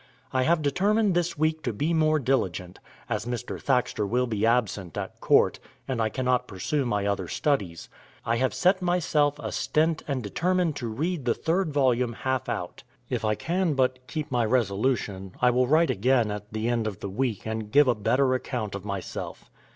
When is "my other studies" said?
6.87-7.87